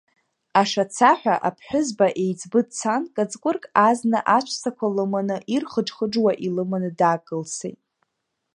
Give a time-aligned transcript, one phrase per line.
[0.61, 7.79] Ашацаҳәа аԥҳәызба еиҵбы дыцан каҵкәырк азна аҵәцақәа лыманы, ирхыџ-хыџуа илыманы даакылсит.